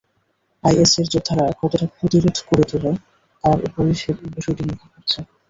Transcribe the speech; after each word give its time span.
আইএসের 0.63 1.05
যোদ্ধারা 1.13 1.45
কতটা 1.59 1.85
প্রতিরোধ 1.93 2.35
গড়ে 2.47 2.65
তোলে, 2.71 2.91
তার 3.43 3.57
ওপরই 3.67 3.93
বিষয়টি 4.35 4.63
নির্ভর 4.67 4.89
করছে। 4.93 5.19